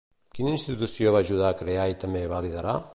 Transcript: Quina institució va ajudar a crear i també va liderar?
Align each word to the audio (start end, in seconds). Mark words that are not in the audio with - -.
Quina 0.37 0.53
institució 0.53 1.13
va 1.17 1.21
ajudar 1.27 1.51
a 1.53 1.59
crear 1.61 1.87
i 1.93 1.97
també 2.05 2.25
va 2.35 2.43
liderar? 2.49 2.79